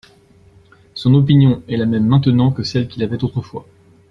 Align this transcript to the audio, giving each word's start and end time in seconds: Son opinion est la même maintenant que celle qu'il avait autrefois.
Son 0.95 1.13
opinion 1.13 1.61
est 1.67 1.77
la 1.77 1.85
même 1.85 2.07
maintenant 2.07 2.51
que 2.51 2.63
celle 2.63 2.87
qu'il 2.87 3.03
avait 3.03 3.23
autrefois. 3.23 3.67